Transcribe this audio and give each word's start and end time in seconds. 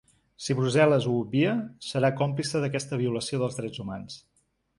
Si 0.43 0.53
Brussel·les 0.59 1.03
ho 1.09 1.13
obvia, 1.17 1.51
serà 1.89 2.11
còmplice 2.23 2.63
d’aquesta 2.65 3.01
violació 3.03 3.43
dels 3.45 3.61
drets 3.61 3.85
humans. 3.87 4.19